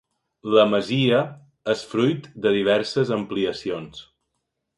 La 0.53 0.61
masia 0.69 1.19
és 1.73 1.83
fruit 1.91 2.25
de 2.47 2.55
diverses 2.57 3.13
ampliacions. 3.19 4.03